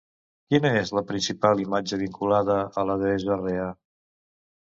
[0.53, 3.67] Quina és la principal imatge vinculada a la deessa Rea?